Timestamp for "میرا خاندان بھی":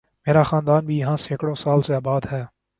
0.27-0.97